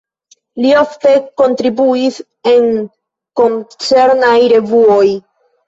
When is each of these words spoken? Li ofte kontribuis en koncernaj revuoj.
Li 0.63 0.69
ofte 0.79 1.11
kontribuis 1.41 2.17
en 2.53 2.67
koncernaj 3.43 4.35
revuoj. 4.57 5.07